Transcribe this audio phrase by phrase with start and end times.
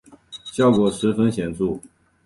[0.45, 1.79] 效果十分显著